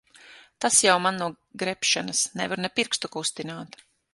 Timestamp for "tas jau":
0.63-0.95